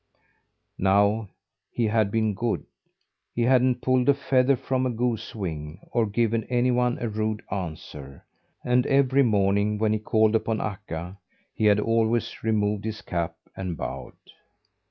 Now 0.79 1.29
he 1.69 1.85
had 1.85 2.09
been 2.09 2.33
good. 2.33 2.65
He 3.35 3.43
hadn't 3.43 3.83
pulled 3.83 4.09
a 4.09 4.15
feather 4.15 4.55
from 4.55 4.87
a 4.87 4.89
goose 4.89 5.35
wing, 5.35 5.79
or 5.91 6.07
given 6.07 6.43
anyone 6.45 6.97
a 6.99 7.07
rude 7.07 7.43
answer; 7.51 8.25
and 8.65 8.87
every 8.87 9.21
morning 9.21 9.77
when 9.77 9.93
he 9.93 9.99
called 9.99 10.35
upon 10.35 10.59
Akka 10.59 11.19
he 11.53 11.65
had 11.65 11.79
always 11.79 12.43
removed 12.43 12.83
his 12.83 13.03
cap 13.03 13.35
and 13.55 13.77
bowed. 13.77 14.15